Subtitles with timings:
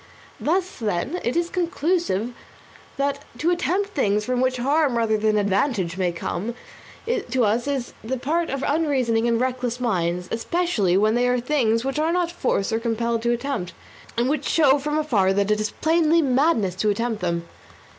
[0.39, 2.31] Thus, then, it is conclusive
[2.97, 6.55] that to attempt things from which harm rather than advantage may come
[7.05, 11.39] to us is the part of unreasoning and reckless minds, more especially when they are
[11.39, 13.73] things which we are not forced or compelled to attempt,
[14.17, 17.47] and which show from afar that it is plainly madness to attempt them.